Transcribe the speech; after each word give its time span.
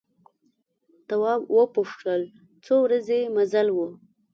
تواب 1.07 1.41
وپوښتل 1.57 2.21
څو 2.65 2.75
ورځې 2.85 3.19
مزل 3.35 3.67
و. 3.75 3.77